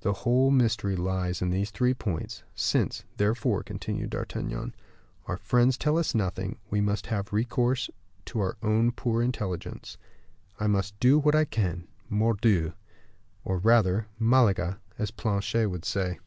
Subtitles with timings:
[0.00, 2.42] The whole mystery lies in these three points.
[2.56, 4.74] Since, therefore," continued D'Artagnan,
[5.26, 7.88] "our friends tell us nothing, we must have recourse
[8.24, 9.96] to our own poor intelligence.
[10.58, 12.72] I must do what I can, mordioux,
[13.44, 16.18] or rather Malaga, as Planchet would say."